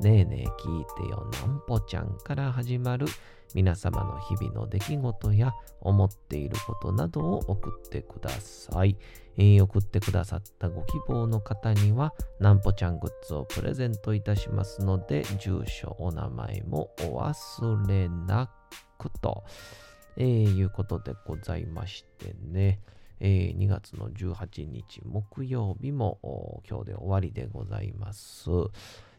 [0.00, 3.06] ねえねえ聞いてよなんぽちゃんから始まる
[3.54, 8.96] 皆様の日々の出来事や思っていることなどを送ってください。
[9.36, 18.50] えー、送ってくださったご希望の方にはなんぽちゃんグッズをプレゼントいたしますので住所、お名前もお忘れな
[18.98, 19.44] くと、
[20.16, 22.80] えー、いうことでございましてね。
[23.22, 28.48] えー、2月の18日木曜日も今日で終わりでございます。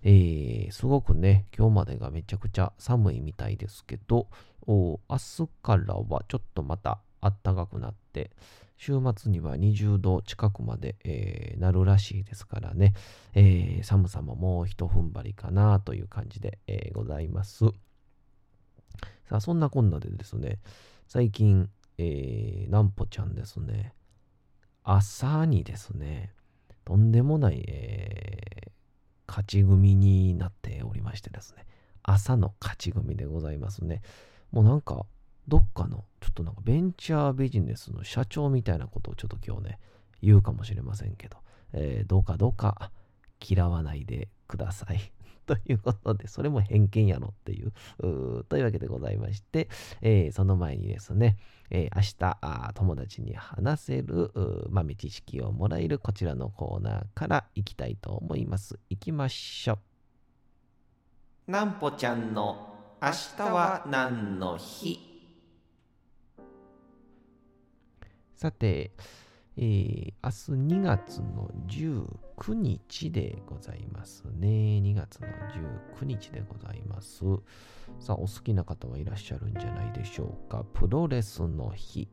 [0.03, 4.27] えー、すごくね、今日までがめちゃくちゃ寒いみたいですけど、
[4.67, 8.31] 明日からはちょっとまた暖かくなって、
[8.77, 12.93] 週末には20度近くまで、えー、なるらしいですからね、
[13.35, 17.65] えー、寒さももう一踏ん張りかなという感じで、えー、ございます。
[19.25, 20.57] さあ、そんなこんなでですね、
[21.07, 23.93] 最近、えー、なんぽちゃんですね、
[24.83, 26.33] 朝にですね、
[26.83, 28.71] とんでもない、えー、
[29.31, 31.65] 勝ち組になっておりましてですね、
[32.03, 34.01] 朝の勝ち組でございますね。
[34.51, 35.05] もうなんか、
[35.47, 39.79] どっかの、ちょっとなんかベンチャービジネスの社長みたいなことをちょっと今日ね、
[40.21, 41.37] 言うかもしれませんけど、
[41.71, 42.91] えー、どうかどうか
[43.39, 44.99] 嫌わないでください。
[45.47, 47.73] ということで、それも偏見やろっていう、
[48.45, 49.69] というわけでございまして、
[50.01, 51.37] えー、その前にですね、
[51.69, 54.31] えー、明日友達に話せる
[54.69, 58.79] 豆知識をもらえるこちらのコーナーからいきたいと思います。
[58.89, 59.79] いきましょ
[61.47, 61.51] う。
[61.51, 62.71] なんぽちゃんの
[63.01, 65.11] 明日は何の日？
[68.35, 68.91] さて、
[69.57, 74.79] えー、明日2月の19日でございますね。
[74.81, 75.27] 2月の
[75.99, 77.25] 19日でございます。
[77.99, 80.63] さあ、お好きな方はいらっしゃるんじゃないでしょうか。
[80.73, 82.07] プロレスの日。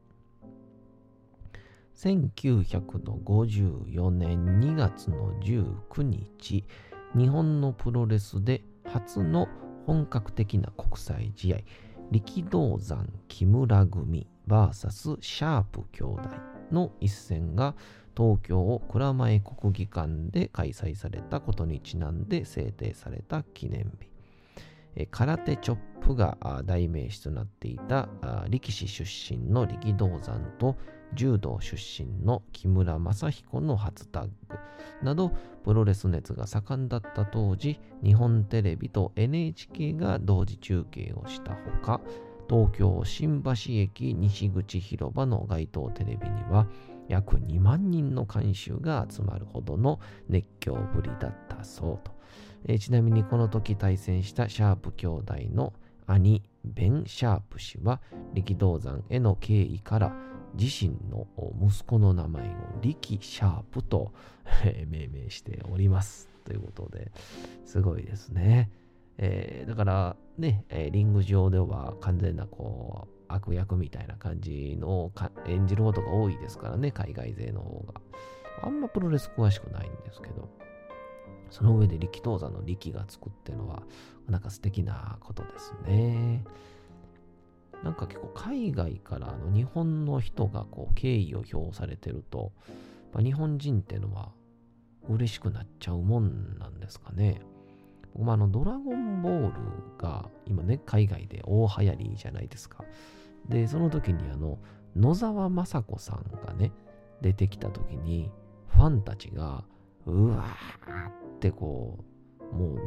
[1.94, 6.64] 1954年2月の19日、
[7.16, 9.46] 日本のプロレスで初の
[9.86, 11.58] 本格的な国際試合、
[12.10, 17.74] 力道山木村組 VS シャープ兄弟の一戦が
[18.16, 24.08] 東京蔵前国技館で開催されたことにちなんで制定された記念日。
[25.10, 28.08] 空手チョップが代名詞となっていた
[28.48, 30.76] 力士出身の力道山と
[31.14, 34.30] 柔道出身の木村正彦の初タッグ
[35.02, 35.30] など
[35.64, 42.00] プロレス熱が盛んだった当時日本テレビと NHK が同時中継をしたほか
[42.48, 46.66] 東京新橋駅西口広場の街頭テレビには
[47.08, 52.12] 約2万人の観衆が集まるほどの熱狂ぶりだったそうと。
[52.66, 55.72] えー、ちなみにこの時対戦したシャープ兄弟の
[56.06, 58.00] 兄ベン・シャープ氏は
[58.34, 60.16] 力道山への敬意から
[60.54, 61.26] 自身の
[61.62, 64.12] 息子の名前を力シャープと
[64.88, 66.28] 命名しております。
[66.44, 67.12] ということで、
[67.64, 68.70] すごいですね。
[69.18, 75.12] えー、だからね、えリング上では完全なこう悪役みたいな感じの
[75.46, 78.00] 演じることが多いですからね、海外勢の方が。
[78.62, 80.48] あんまプロレス詳しくないんですけど、
[81.50, 83.82] その上で力道山の力がつくっていうのは、
[84.28, 86.44] なんか素敵なことですね。
[87.82, 92.52] なんか結構海外からの日本の人がこう敬意を表されてると
[93.12, 94.30] ま、日本人っていうのは
[95.08, 97.40] 嬉しくなっちゃうもんなんですかね。
[98.18, 99.52] 僕もあのドラゴンボール
[99.96, 102.84] が今ね、海外で大流行りじゃないですか。
[103.48, 104.58] で、その時にあの、
[104.96, 106.72] 野沢雅子さんがね、
[107.20, 108.28] 出てきた時に、
[108.66, 109.62] ファンたちが、
[110.04, 112.04] うわーってこ
[112.40, 112.78] う、もう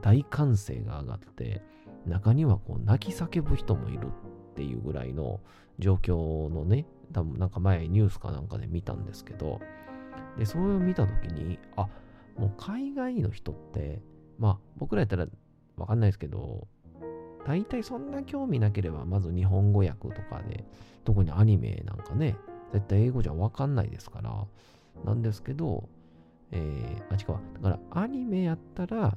[0.00, 1.62] 大歓声が上がって、
[2.06, 5.40] 中にはこう泣き叫ぶ人もいるっていうぐらいの
[5.78, 9.60] 状況のね、多分なんか前ニュースかなんかで見たんですけど、
[10.38, 11.86] で、それを見た時に、あ、
[12.38, 14.00] もう海外の人って、
[14.38, 15.26] まあ僕らやったら
[15.76, 16.66] わかんないですけど、
[17.46, 20.64] 大体そんな興味なければ、まず日本語訳とかで、
[21.04, 22.36] 特にアニメなんかね、
[22.72, 24.46] 絶対英語じゃわかんないですから、
[25.04, 25.88] なんですけど、
[26.52, 27.40] えー、あ、違う。
[27.54, 29.16] だからアニメやったら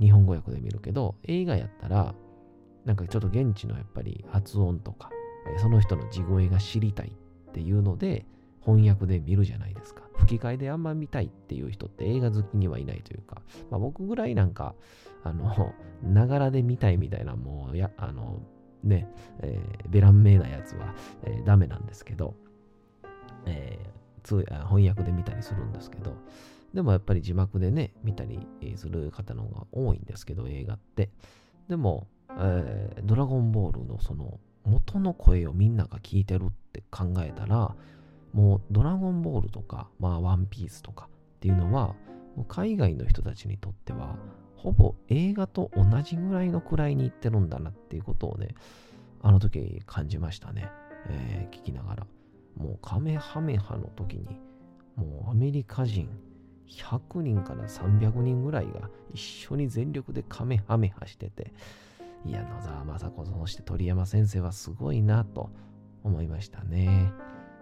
[0.00, 2.14] 日本語訳で見るけど、映画やったら、
[2.84, 5.10] なんかちょっと現地のやっぱり発音とか、
[5.58, 8.26] その人の地声が知りたいっていうので、
[8.66, 10.02] 翻訳で見るじゃないですか。
[10.16, 13.40] 吹き替えであんま見たいっていう人って映画好きにはいないというか、
[13.70, 14.74] まあ、僕ぐらいなんか、
[15.22, 15.72] あの、
[16.02, 18.40] ながらで見たいみたいな、もう、や、あの、
[18.82, 19.08] ね、
[19.40, 22.34] えー、ベラン名なやつは、えー、ダメなんですけど、
[23.46, 26.16] えー、通翻訳で見たりするんですけど、
[26.74, 28.40] でもやっぱり字幕でね、見たり
[28.76, 31.10] する方の方が多いんですけど、映画って。
[31.68, 37.74] でも、えー、ドラゴンボールのその元の声をみんなが聞いてるって考えたら、
[38.36, 41.94] もうドラゴンボールとか、まあワンピースとかっていうのは、
[42.36, 44.16] もう海外の人たちにとっては、
[44.56, 48.54] ほぼ映画と同じぐらいの位に行ってるんだなっていうことをね、
[49.22, 50.68] あの時感じましたね。
[51.08, 52.06] えー、聞きながら。
[52.58, 54.38] もうカメハメハの時に、
[54.96, 56.10] もうアメリカ人
[56.68, 61.54] 100人から300人ぐらいが一緒に全力でカメハメハしてて、
[62.26, 65.48] いや、野沢雅子、そして鳥山先生はすごいなと
[66.04, 67.12] 思いましたね。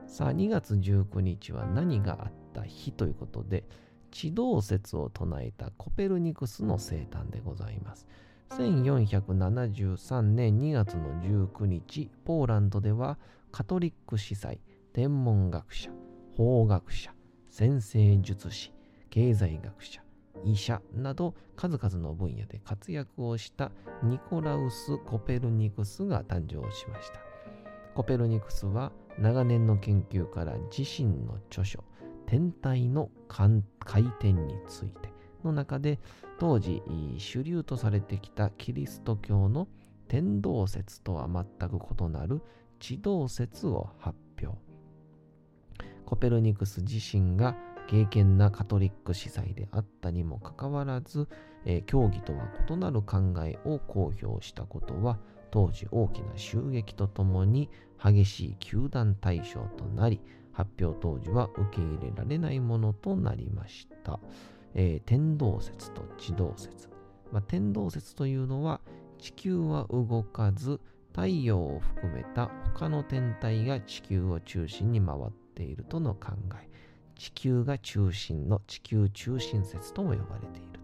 [0.07, 3.65] さあ、2月19日は何があった日ということで、
[4.11, 8.07] 地動説を唱えたコペルニクスの生誕でございます。
[8.51, 13.19] 1473年2月の19日、ポーランドでは
[13.51, 14.61] カトリック司祭、
[14.93, 15.91] 天文学者、
[16.37, 17.13] 法学者、
[17.51, 18.73] 先生術師、
[19.11, 20.03] 経済学者、
[20.45, 23.73] 医者など数々の分野で活躍をした
[24.03, 27.34] ニコラウス・コペルニクスが誕生しました。
[27.95, 31.85] コペルニクスは長年の研究から自身の著書、
[32.27, 33.63] 天体の回
[34.03, 35.13] 転について
[35.45, 36.01] の中で
[36.41, 36.83] 当時
[37.19, 39.69] 主流とされてきたキリスト教の
[40.09, 42.43] 天動説とは全く異なる
[42.81, 44.59] 地動説を発表。
[46.05, 47.57] コペルニクス自身が
[47.87, 51.29] 敬虔なカトリック司祭であったにもかかわらず、
[51.65, 55.19] えー、教義とは異なる考えを公表したことは
[55.55, 57.71] 当時大きな襲撃とともに
[58.03, 60.21] 激しい球団対象となり
[60.51, 64.19] 発表当時は受け入れられないものとなりました、
[64.75, 66.89] えー、天動説と地動説、
[67.31, 68.81] まあ、天動説というのは
[69.19, 70.81] 地球は動かず
[71.13, 76.69] 太陽を含めた他の天体が地球を中心に回っているとの考え。
[77.17, 80.81] 地球が中心の地球中心説とも呼ばれている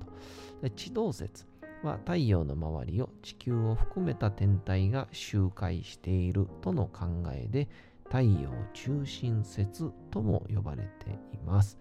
[0.63, 0.71] と。
[0.71, 1.50] 地動説。
[1.83, 7.69] は太陽の周りを地球を含めた天体が周回しているとの考えで
[8.05, 11.79] 太陽中心説とも呼ばれています。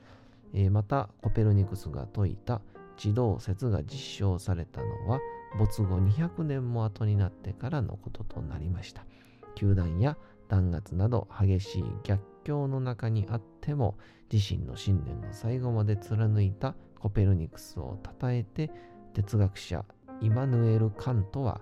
[0.53, 2.61] えー、またコペルニクスが説いた
[2.97, 5.19] 地動説が実証されたのは
[5.57, 9.05] 没後200年も後になってからのこととなりました。
[9.55, 10.17] 球団や
[10.47, 13.97] 弾圧など激しい逆境の中にあっても
[14.31, 18.71] 自身の信念の最後まで貫いたコペルニクスを称えて
[19.13, 19.85] 哲学者
[20.21, 21.61] イマヌエル・カントは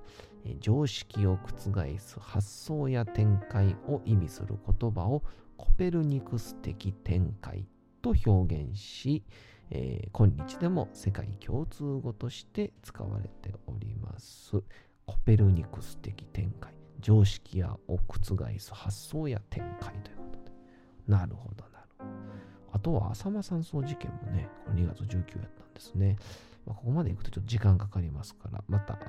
[0.59, 5.23] 常識を覆す発想や展開を意味する言葉を
[5.57, 7.65] コペルニクス的展開
[8.01, 9.23] と表現し、
[9.69, 14.61] えー、今日でも世界共通語として使われております。
[15.05, 16.73] コペルニクス的展開。
[16.99, 20.51] 常識やを覆す発想や展開ということで。
[21.07, 22.09] なるほど、なるほど。
[22.73, 26.17] あとは浅間山荘事件もね、この2月19やったんですね。
[26.67, 28.99] まあ、ここまで行くとちょっと時間かかりますから、また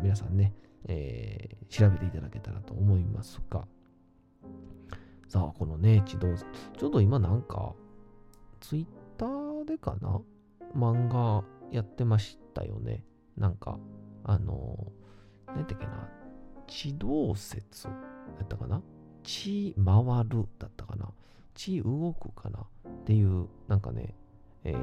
[0.00, 0.54] 皆さんね、
[0.86, 3.66] えー、調べていただけたらと思いますが、
[5.26, 7.74] さあ、このね、地動、ちょうど今なんか、
[8.60, 8.86] ツイッ
[9.18, 10.20] ターでかな？
[10.74, 13.04] 漫画やってましたよね。
[13.36, 13.78] なんか、
[14.24, 14.92] あの、
[15.48, 16.08] 何だっけな、
[16.66, 17.94] 地動説や
[18.44, 18.80] ったかな？
[19.24, 19.94] 地回
[20.24, 21.10] るだったかな？
[21.54, 22.60] 地動くかな？
[22.60, 24.14] っていう、なんかね、
[24.64, 24.76] えー、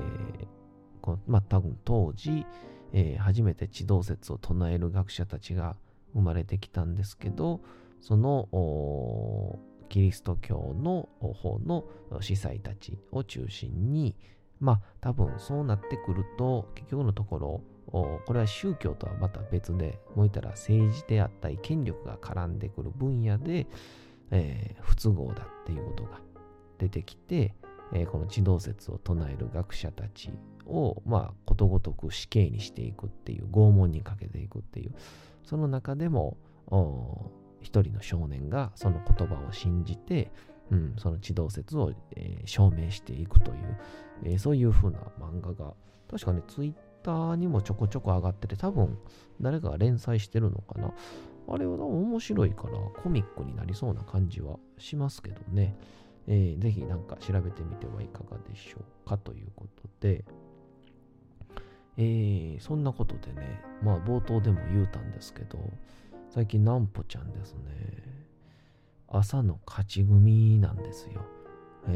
[1.27, 2.45] まあ多分当時、
[2.93, 5.75] えー、初めて地動説を唱える学者たちが
[6.13, 7.61] 生まれてきたんですけど、
[8.01, 9.59] その
[9.89, 11.85] キリスト教の方の
[12.21, 14.15] 司祭たちを中心に、
[14.59, 23.67] まあ多分そうなってくると、結局のところ、これは宗教とはまた別で、もういたら政治であったり権力が絡んでくる分野で、
[24.31, 26.19] えー、不都合だっていうことが
[26.77, 27.53] 出てきて、
[27.95, 30.29] えー、この地動説を唱える学者たち
[30.67, 34.93] を、まあ、ことごとく死刑にしていくっていう、拷問にかけていくっていう、
[35.43, 36.37] その中でも、
[37.61, 40.31] 一人の少年がその言葉を信じて、
[40.71, 43.77] うん、その地動説を、えー、証明していくという、
[44.23, 45.73] えー、そういう風な漫画が、
[46.11, 48.97] 確かね、ツイッターにもちょこちょこ上がってて、多分
[49.39, 50.91] 誰かが連載してるのかな。
[51.47, 55.77] あれは面白いからコミックになりそうな感じはしますけどね。
[56.27, 60.25] えー、ぜひなんか調べてみてはいかがでしょうかということで、
[61.97, 65.59] えー、そんなことでね、まあ冒頭でも言うたんですけど、
[66.29, 67.59] 最近なんぽちゃんですね、
[69.07, 71.21] 朝の勝ち組なんですよ。
[71.87, 71.91] え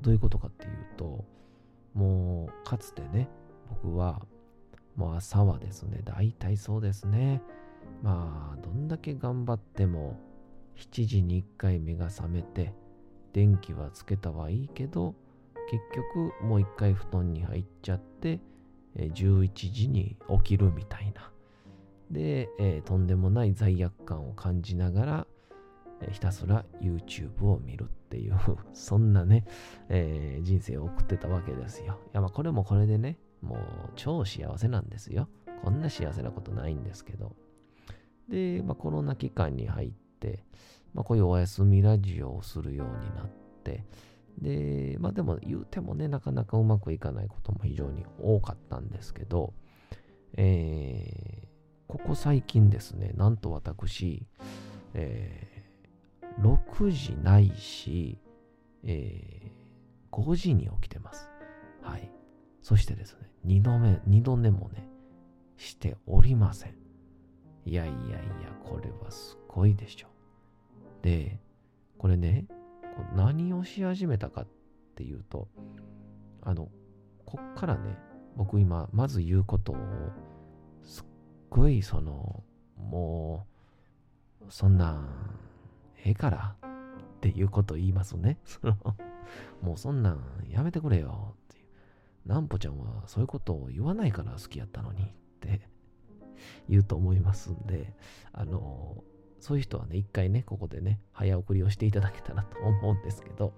[0.00, 1.24] ー、どういうことかっていうと、
[1.94, 3.28] もうかつてね、
[3.82, 4.20] 僕は
[4.96, 7.40] もう朝はですね、大体そうですね、
[8.02, 10.18] まあどんだけ頑張っても
[10.76, 12.74] 7時に1回目が覚めて、
[13.32, 15.14] 電気はつけたはいいけど、
[15.70, 18.40] 結局もう一回布団に入っちゃって、
[18.96, 21.30] 11時に起きるみたいな。
[22.10, 25.26] で、えー、とんでもない罪悪感を感じながら、
[26.10, 28.38] ひたすら YouTube を見るっていう
[28.72, 29.44] そんなね、
[29.88, 31.98] えー、人生を送ってたわけですよ。
[32.06, 33.58] いや、まあこれもこれでね、もう
[33.94, 35.28] 超幸せなんですよ。
[35.62, 37.34] こんな幸せなことないんですけど。
[38.28, 40.44] で、まあ、コロナ期間に入って、
[40.98, 43.30] まあ、こういうお休みラジオをするようになっ
[43.62, 43.84] て、
[44.36, 49.54] で、まあでも言うてもね、なかなかうまくいかないことも非常に多かったんですけど、
[50.36, 51.46] えー、
[51.86, 54.26] ここ最近ですね、なんと私、
[54.94, 58.18] えー、6時ないし、
[58.82, 61.30] えー、5時に起きてます。
[61.80, 62.10] はい。
[62.60, 64.88] そしてですね、2度目、2度寝もね、
[65.58, 66.74] しておりません。
[67.64, 68.18] いやいやいや、
[68.64, 70.17] これはすごいでしょう。
[71.02, 71.38] で、
[71.98, 72.46] これね、
[73.14, 74.46] 何をし始めたかっ
[74.94, 75.48] ていうと、
[76.42, 76.68] あの、
[77.24, 77.96] こっからね、
[78.36, 79.76] 僕今、まず言うことを、
[80.82, 81.04] すっ
[81.50, 82.42] ごい、その、
[82.76, 83.46] も
[84.40, 85.08] う、そんなん、
[86.04, 86.56] ええから
[87.18, 88.38] っていうこと言いますね。
[88.46, 88.76] その、
[89.60, 92.28] もうそんなんやめてくれよっていう。
[92.28, 95.06] なんぽちゃんはそういうことを言わないから好きやったのにっ
[95.40, 95.68] て
[96.68, 97.94] 言うと思いますんで、
[98.32, 99.02] あの、
[99.40, 103.52] そういう人はね、一回ね、ここでね、早送りをしていただけたらと思うんですけど、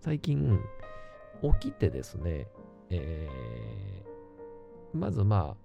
[0.00, 0.60] 最近、
[1.60, 2.46] 起きてですね、
[2.90, 5.56] えー、まずま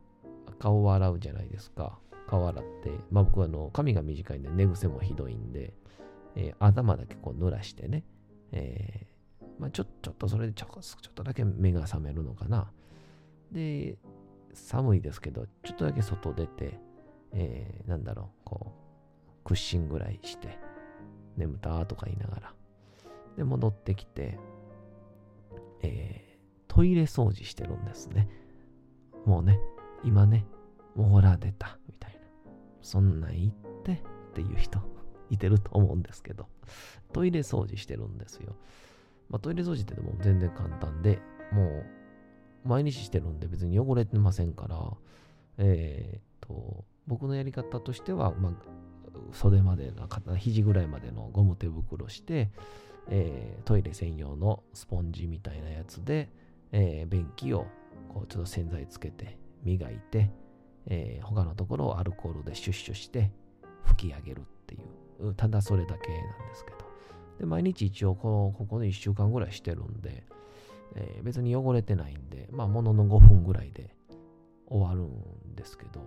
[0.48, 2.00] あ、顔を洗うじゃないですか。
[2.28, 5.74] 顔洗って、まあ僕はあの、髪が短いんで寝癖もひどいんで、
[6.36, 8.04] えー、頭だけこう濡らしてね、
[8.52, 12.72] えー、まあちょちょっとそれでちょちょっとだけ目が覚めるのかな。
[13.52, 13.98] で、
[14.54, 16.80] 寒いですけど、ちょっとだけ外出て、
[17.32, 18.89] えー、なんだろう、こう、
[19.44, 20.60] 屈伸ぐらいして、
[21.38, 22.54] 眠たとか言いながら。
[23.38, 24.38] で、戻ってきて、
[25.82, 28.28] えー、トイレ掃除してるんですね。
[29.26, 29.60] もうね、
[30.04, 30.46] 今ね、
[30.96, 32.20] もうほら出た、みたいな。
[32.82, 33.54] そんなん言っ
[33.84, 33.98] てっ
[34.34, 34.80] ていう人
[35.30, 36.48] いてると思うんですけど、
[37.14, 38.56] トイレ掃除してるんですよ。
[39.30, 41.86] まあ、トイレ掃除ってでも全然簡単で、もう
[42.68, 44.92] 毎日してるんで別に汚れてませんから、
[45.58, 48.54] えー、っと、僕のやり方としては、まあ、
[49.32, 52.52] 袖までの肩肘ぐらいまでのゴム手袋して、
[53.10, 56.30] えー、トイレ専用のスポンジみたいなやつで、
[56.72, 57.68] えー、便器を
[58.10, 60.32] こうちょっと洗剤つけて磨いて、
[60.88, 63.32] えー、他のところをアルコールでシュッシュして
[63.86, 64.78] 拭き上げるってい
[65.20, 65.34] う。
[65.36, 66.78] ただそれだけなんですけど。
[67.40, 70.26] で毎日一応このここで1週間ぐらいしてるんで、
[70.96, 73.96] えー、別に汚れてないんでまあものの5分ぐらいで
[74.68, 76.06] 終わるんですけど。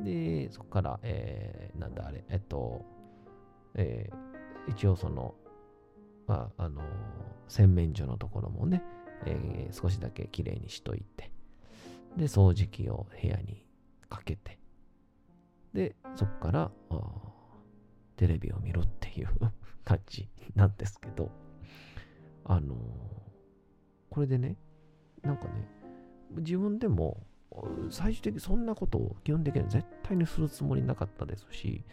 [0.00, 2.84] で、そこから、えー、なんだあれ、えっと、
[3.74, 5.34] えー、一応その、
[6.26, 6.82] まあ、あの、
[7.48, 8.82] 洗面所のところもね、
[9.26, 11.30] えー、少しだけきれいにしといて、
[12.16, 13.66] で、掃除機を部屋に
[14.08, 14.58] かけて、
[15.72, 16.70] で、そこから、
[18.16, 19.28] テレビを見るっていう
[19.84, 21.30] 感じなんですけど、
[22.44, 22.76] あの
[24.10, 24.56] これでね、
[25.22, 25.68] なんかね、
[26.36, 27.26] 自分でも
[27.90, 31.84] 最終的にそんなことを基本的には絶対にするつもりなかったですし、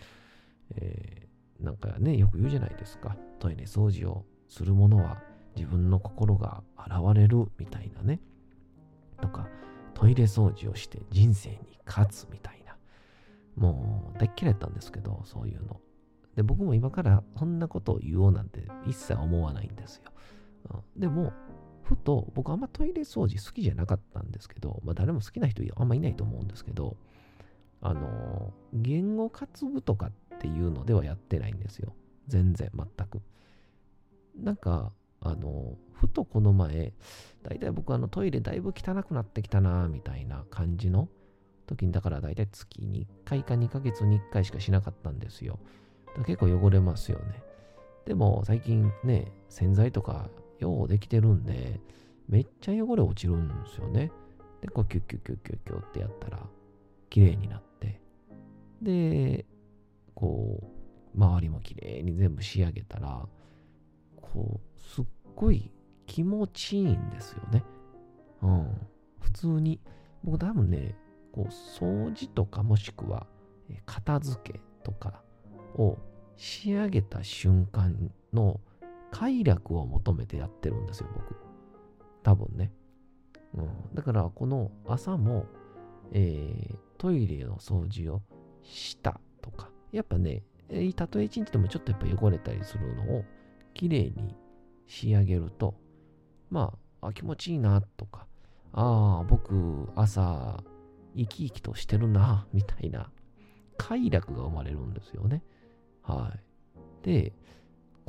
[0.75, 3.15] えー、なんかね、よく言うじゃないですか。
[3.39, 5.21] トイレ掃除をする者は
[5.55, 8.19] 自分の心が現れるみたいなね。
[9.21, 9.47] とか、
[9.93, 12.75] トイレ掃除をして人生に勝つみたいな。
[13.55, 15.79] もう大っ嫌いだったんですけど、そういうの。
[16.35, 20.83] で、僕も今からそんなことを言おうなんて一切思わないんですよ。
[20.95, 21.33] でも、
[21.91, 26.95] ふと、僕あんまトイレ掃除好きじゃなかったんですけど、まあ誰も好きな人あんまいないと思うんですけど、
[27.81, 31.93] あの、言語活部とかっていうのではやってないんですよ。
[32.27, 33.21] 全然、全く。
[34.37, 36.93] なんか、あの、ふとこの前、
[37.43, 41.09] だいたい僕あのトイレだいぶ汚くなってきたな、みたいな感じの
[41.67, 45.59] 時に、だからだいたい月に1回か2ヶ月に1回しかしなかったんですよ。
[46.25, 47.43] 結構汚れますよね。
[48.05, 50.29] でも最近ね、洗剤とか
[50.61, 51.79] ようできてるんで、
[52.27, 54.11] めっちゃ汚れ落ちるんですよね。
[54.61, 56.39] で、こうキュッキュッキュッキュッキュッってやったら、
[57.09, 57.99] 綺麗になって、
[58.81, 59.45] で、
[60.15, 63.27] こう、周りも綺麗に全部仕上げたら、
[64.21, 65.71] こう、すっごい
[66.05, 67.63] 気持ちいいんですよね。
[68.41, 68.87] うん。
[69.19, 69.79] 普通に、
[70.23, 70.95] 僕多分ね、
[71.31, 73.27] こう、掃除とかもしくは、
[73.85, 75.23] 片付けとか
[75.75, 75.97] を
[76.35, 78.59] 仕上げた瞬間の
[79.11, 81.35] 快楽を求めてやってるんですよ、僕。
[82.23, 82.71] 多分ね。
[83.53, 85.45] うん、だから、この朝も、
[86.11, 88.21] えー、トイレの掃除を
[88.63, 90.43] したとか、やっぱね、
[90.95, 93.25] たとえ一日でもちょっとやっぱ汚れたりするのを
[93.73, 94.35] きれいに
[94.87, 95.75] 仕上げると、
[96.49, 98.27] まあ、あ気持ちいいなとか、
[98.73, 100.63] ああ、僕、朝、
[101.15, 103.11] 生き生きとしてるな、みたいな
[103.77, 105.43] 快楽が生まれるんですよね。
[106.03, 106.33] は
[107.03, 107.05] い。
[107.05, 107.33] で、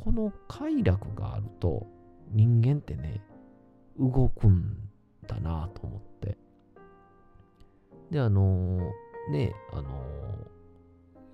[0.03, 1.87] この快楽があると、
[2.31, 3.21] 人間ってね、
[3.97, 4.75] 動くん
[5.25, 6.37] だなと思って。
[8.11, 9.91] で、あのー、ね、あのー、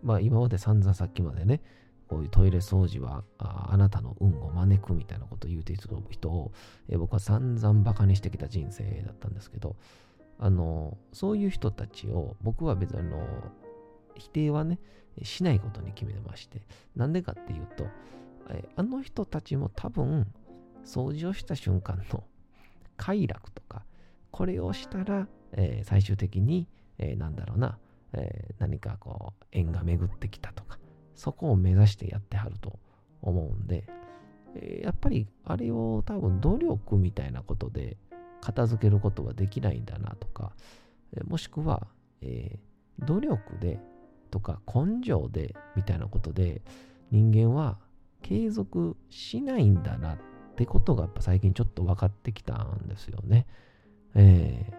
[0.04, 1.62] まあ今まで散々さっきまでね、
[2.08, 5.80] こういうトイレ掃除はあなたの運を招くみたいなことを言うてる
[6.12, 6.52] 人を、
[6.90, 9.78] え僕は散々バカにしてきた人生だったんですけど、
[10.38, 13.26] あの、そういう人たちを僕は別にあの、
[14.14, 14.80] 否定はね、
[15.24, 16.62] しないことに決めてまして、
[16.96, 17.88] なんでかっていうと、
[18.50, 20.28] えあの人たちも多分、
[20.84, 22.24] 掃除をした瞬間の
[22.98, 23.86] 快楽とか、
[24.32, 27.78] これをしたら、えー、最終的に、えー、なんだろうな、
[28.14, 30.80] えー、何かこう、縁が巡ってきたとか、
[31.16, 32.80] そこを目指してやってはると
[33.22, 33.88] 思うんで、
[34.56, 37.98] え、やっぱりあれを多分努力みたいなことで
[38.42, 40.54] 片付けることはできないんだなとか、
[41.14, 41.88] え、もしくは、
[42.22, 42.60] え、
[43.00, 43.80] 努力で
[44.30, 46.62] とか根性でみたいなことで
[47.12, 47.80] 人間は
[48.22, 50.18] 継続しないんだなっ
[50.56, 53.48] てことがやっぱ最近ちょっと分かってきたんですよね。
[54.16, 54.74] え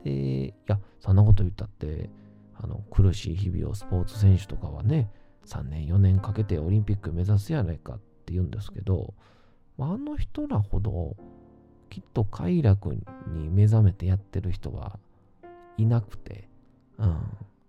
[0.00, 2.10] ー、で、いや、そんなこと言ったって、
[2.56, 5.10] あの苦しい日々をスポーツ選手とかはね、
[5.46, 9.14] 3年4年かけてオリンピック目指すやないかって言うんですけど、
[9.78, 11.16] あの人らほど
[11.90, 13.02] きっと快楽に
[13.50, 14.98] 目覚めてやってる人は
[15.76, 16.48] いなくて、
[16.98, 17.20] うん、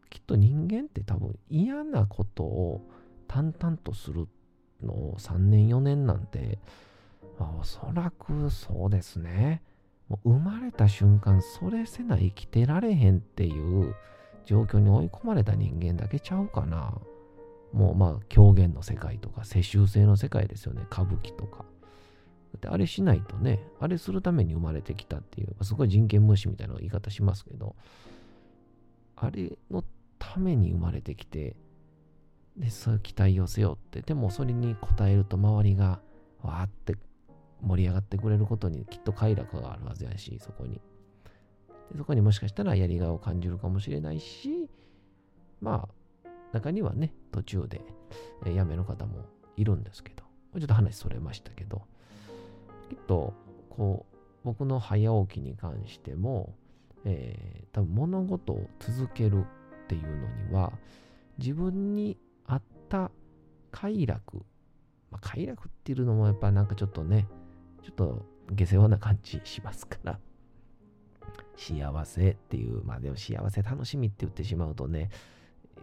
[0.10, 2.82] きっと人間って多分嫌なことを
[3.28, 4.28] 淡々とする
[4.86, 6.60] の3年4年なんて、
[7.39, 9.62] まあおそらくそうですね。
[10.08, 13.95] もう生まれた瞬間それせな生きてられへんっていう
[14.45, 16.93] 状況に追い込まれた人間だけちゃうかな。
[17.76, 21.65] もうまあ狂言の世界とか世襲制の世界ですよね歌舞伎とかだ
[22.58, 27.76] ってあれしないとねあれするために生まれてきたっていうすごい人権無視みたいな言い方しますけど
[29.17, 29.84] あれの
[30.17, 31.58] ために生まれてきて
[32.58, 36.00] でそういう期待を背負ってでもそれに応えると周りが
[36.41, 36.96] わーって
[37.62, 40.82] 盛り上がってくれることにきっと快楽があるはずやしそこに。
[41.91, 44.70] でそこにもしかしたらやりがいを感じるかもしれないし
[45.62, 46.06] まあ
[46.56, 47.82] 中にはね、途中で、
[48.46, 49.26] え辞める方も
[49.58, 50.24] いるんですけど、
[50.60, 51.82] ちょっと話それましたけど、
[52.89, 53.34] きっと、
[53.70, 56.56] こう、僕の早起きに関しても、
[57.04, 59.46] えー、多分物事を続ける
[59.86, 60.72] っていうのには、
[61.38, 62.18] 自分に
[62.86, 63.12] った
[63.71, 64.38] 快楽、
[65.12, 67.28] まあ、快楽っていうのもやっぱなんかちょっとね、
[67.84, 70.19] ちょっと下世話な感じしますから、
[71.58, 75.10] 幸せっていう、まあでも幸せ楽しみって言ってしまうとね、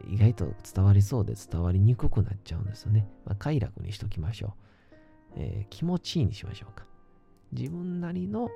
[0.08, 3.08] 意外と伝わりそうで伝わりにくくなっちゃうんですよね。
[3.24, 4.52] まあ、快楽にしときましょう、
[5.36, 6.86] えー、気持ちいいにしましょうか。
[7.52, 8.48] 自分なりの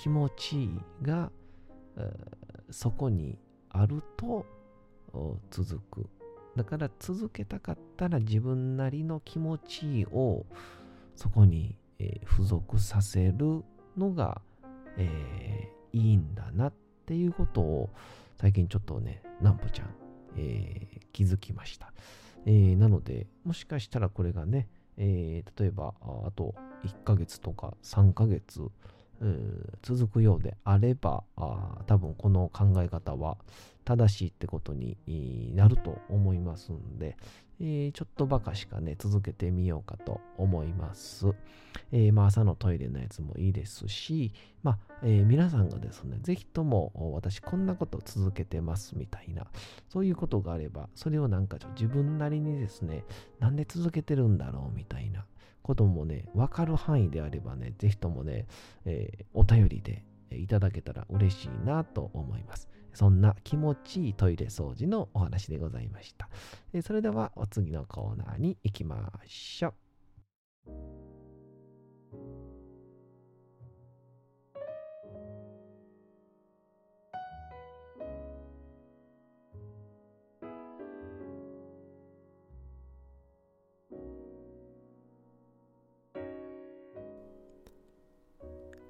[0.00, 1.32] 気持ちいいが、
[2.70, 3.38] そこに
[3.70, 4.46] あると
[5.50, 6.08] 続く。
[6.58, 10.44] だから続けたかったら自分なりの気持ちを
[11.14, 11.76] そこに、
[12.30, 13.64] 付属させる
[13.96, 14.40] のが、
[14.96, 16.72] えー、いいんだなっ
[17.06, 17.90] ていうことを
[18.40, 19.88] 最近ちょっとね、なんぽちゃん
[20.36, 21.92] えー、気づきました。
[22.46, 28.62] えー、なので、もしかしたらこれがね、えー、例えばあと1ヶ月とか3ヶ月、
[29.82, 33.36] 続くようであればあ多分この考え方は
[33.88, 34.98] 正しいってことに
[35.54, 37.16] なると思いますんで、
[37.58, 41.28] えー、ちょっとばかしかね、続けてみようかと思います。
[41.90, 49.46] えー、まあ、朝のトイレのやつもいいですし、まあ、えー、皆さんがですね、ぜひとも私こんなこと続けてますみたいな、
[49.88, 53.04] そういうことがあれば、それをなんかちょ自分なりにですね、
[53.40, 55.24] なんで続けてるんだろうみたいな
[55.62, 58.48] こともね、わかる範囲であればね、ぜひともね、
[58.84, 62.68] えお便りでいただけたら嬉しいなと思います。
[62.98, 66.28] そんな気持ちいいトイレ掃除のお話でございました。
[66.82, 71.07] それではお次のコーナーに行きましょう。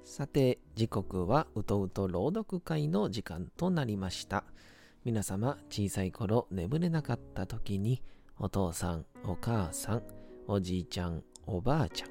[0.09, 4.43] さて、時刻はうとうと朗読会の時間となりました。
[5.05, 8.01] 皆様、小さい頃眠れなかった時に、
[8.39, 10.03] お父さん、お母さん、
[10.47, 12.09] おじいちゃん、おばあちゃん、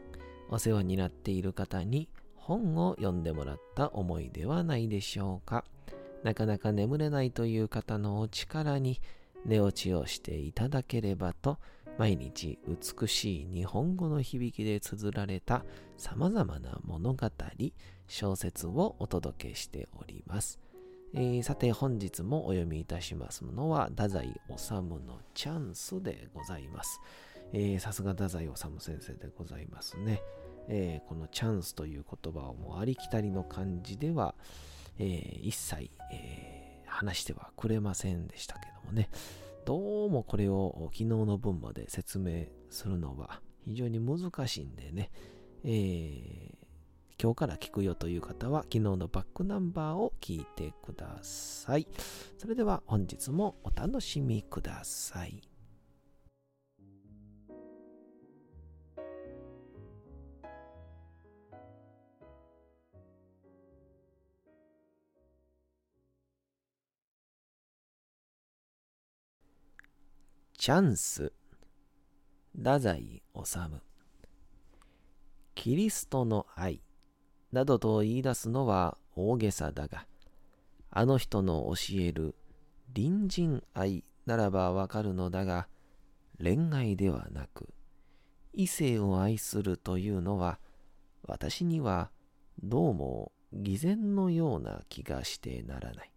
[0.48, 5.64] お世話になっている方に本を読んでもらった思いではないでしょうか。
[6.22, 9.00] なかなか眠れないという方のお力に
[9.44, 11.58] 寝落ちをしていただければと
[11.98, 15.64] 毎日美しい日本語の響きで綴られた
[15.96, 17.28] 様々な物語、
[18.06, 20.60] 小説をお届けしております。
[21.12, 27.00] えー、さて本日もお読みいたしますのは太宰治のチャンスでございます。
[27.80, 30.22] さすが太宰治先生でございますね。
[30.68, 34.36] えー、このチャンスという言葉をもうありきたりの感じでは、
[34.98, 39.08] えー、一切、え、話してはくれませんでしたけどもね。
[39.68, 45.10] どうもこれを昨日の分まで説明するのは非常に難しいんでね、
[45.62, 46.54] えー、
[47.22, 51.86] 今日から聞くよという方は昨日のバックナンバーを聞いてください。
[52.38, 55.42] それでは本日もお楽しみください。
[70.68, 71.32] チャンス。
[72.54, 73.58] 太宰治。
[75.54, 76.82] キリストの愛。
[77.52, 80.06] などと言い出すのは大げさだが
[80.90, 82.34] あの人の教える
[82.94, 85.68] 隣人愛ならばわかるのだが
[86.38, 87.70] 恋愛ではなく
[88.52, 90.58] 異性を愛するというのは
[91.22, 92.10] 私には
[92.62, 96.12] どうも偽善のような気がしてならない。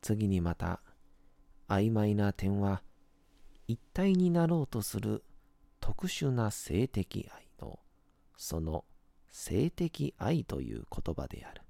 [0.00, 0.80] 次にまた
[1.68, 2.80] 曖昧な点は
[3.68, 5.24] 一体になろうとする
[5.80, 7.78] 特殊な性的愛の
[8.36, 8.84] その
[9.30, 11.62] 性的愛という言葉である。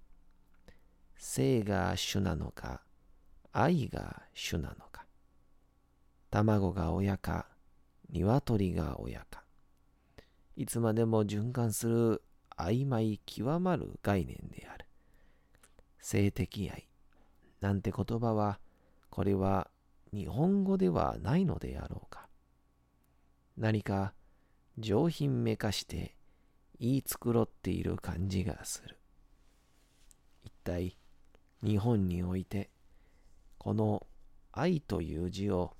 [1.16, 2.82] 性が主なのか、
[3.52, 5.06] 愛が主なのか、
[6.30, 7.46] 卵が親か、
[8.10, 9.44] 鶏が親か、
[10.56, 12.22] いつまでも循環する
[12.56, 14.86] 曖昧極まる概念である。
[16.00, 16.88] 性的愛
[17.60, 18.58] なんて言葉は、
[19.08, 19.70] これは
[20.12, 22.28] 日本語ではないのであろうか。
[23.56, 24.12] 何か
[24.78, 26.16] 上品めかして
[26.78, 28.98] 言い繕っている感じがする。
[30.44, 30.96] 一体
[31.62, 32.70] 日本において
[33.58, 34.06] この
[34.52, 35.74] 愛という字を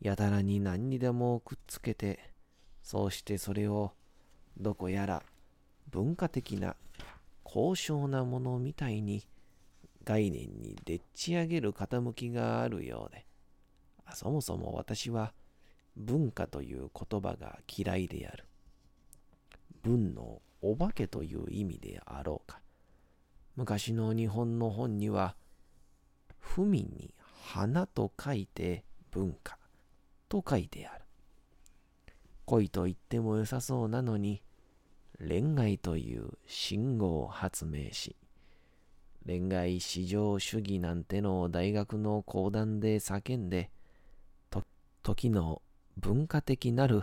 [0.00, 2.30] やたらに何にでもくっつけて
[2.82, 3.92] そうしてそれを
[4.56, 5.22] どこやら
[5.90, 6.76] 文化的な
[7.42, 9.26] 高尚なものみたいに
[10.04, 13.26] 概念にでっち上げる傾きがあるようで
[14.12, 15.32] そもそも私は
[15.96, 18.44] 文化という言葉が嫌いである。
[19.82, 22.60] 文のお化けという意味であろうか。
[23.56, 25.36] 昔の日本の本には、
[26.40, 29.58] 文に花と書いて文化
[30.28, 31.04] と書いてある。
[32.46, 34.42] 恋と言っても良さそうなのに、
[35.18, 38.16] 恋愛という信号を発明し、
[39.26, 43.70] 恋愛至上主義なんての大学の講談で叫んで、
[45.04, 45.60] 時の
[45.98, 47.02] 文化的なる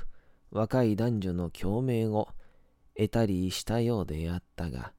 [0.50, 2.30] 若い男女の共鳴を
[2.98, 4.92] 得たりしたようであったが、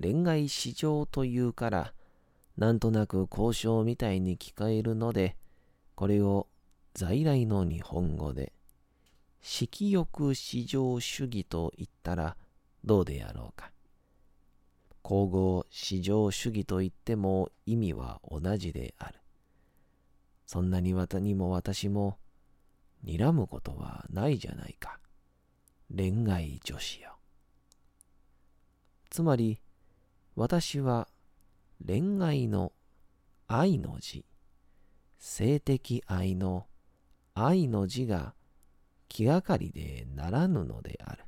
[0.00, 1.94] 恋愛市場というから、
[2.58, 5.36] なんとなく交渉みたいに聞こえるので、
[5.94, 6.46] これを
[6.92, 8.52] 在来の日本語で、
[9.40, 12.36] 色欲市場主義と言ったら
[12.84, 13.72] どうであろうか。
[15.00, 19.14] 皇后市場主義と言っても意味は同じである。
[20.52, 22.18] そんなににも私も、
[23.04, 24.98] 睨むことはないじゃないか。
[25.96, 27.18] 恋愛女子よ。
[29.10, 29.60] つまり、
[30.34, 31.06] 私は
[31.86, 32.72] 恋愛の
[33.46, 34.26] 愛の字、
[35.18, 36.66] 性的愛の
[37.34, 38.34] 愛の字が
[39.08, 41.22] 気がかりでならぬのである。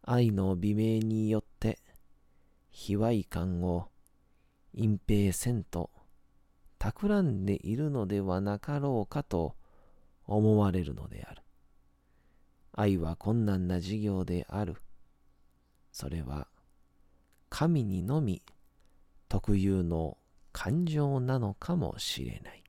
[0.00, 1.80] 愛の美名によって、
[2.70, 3.90] 卑猥感を
[4.72, 5.90] 隠蔽せんと
[6.78, 9.56] 企んでいるのではなかろうかと
[10.26, 11.42] 思われるのである。
[12.72, 14.76] 愛は困難な事業である。
[15.90, 16.46] それは
[17.48, 18.42] 神にのみ
[19.28, 20.18] 特有の
[20.52, 22.62] 感情なのかもしれない。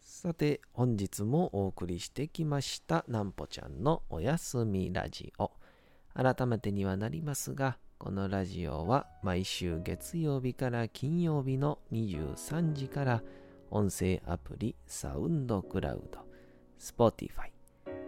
[0.00, 5.50] さて、本日もお送りしてきました、なんぽちゃんのおやすみラジオ。
[6.14, 13.22] 改めてにはなりますが、このラジオは毎週月曜日から金曜日の23時から
[13.70, 16.20] 音声アプリサウンドクラウド、
[16.78, 17.50] Spotify、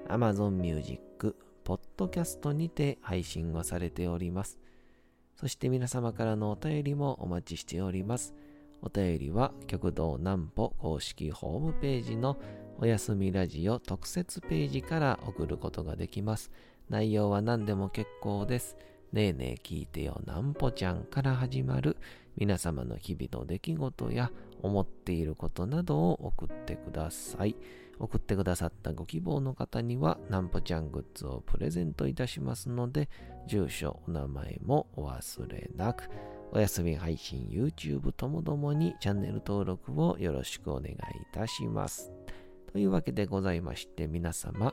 [0.08, 4.58] Amazon Music、ポッドキャストにて配信をされております。
[5.34, 8.34] そして皆様からのお便りもお待ちしております。
[8.82, 12.38] お便りは極道南歩公式ホームページの
[12.78, 16.50] おやすみラジオ特設ページから送ることができます。
[16.90, 18.76] 内容は何でも結構です。
[19.12, 21.96] ねえねえ聞いてよなんぽちゃんから始まる
[22.36, 24.30] 皆様の日々の出来事や
[24.62, 27.56] 思っていることなどを送ってください。
[27.98, 33.08] 送ってくださったご希望の方にはなんぽちゃんグッズをプレゼントいたしますので、
[33.46, 36.10] 住所、お名前もお忘れなく。
[36.52, 40.96] お休み配信、YouTube ともどもにチャンネル登録をよろしくお願いい
[41.32, 42.12] たします。
[42.72, 44.72] というわけでございまして、皆様、